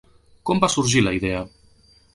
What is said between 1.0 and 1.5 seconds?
la idea?